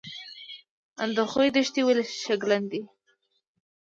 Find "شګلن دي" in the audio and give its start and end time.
2.23-2.81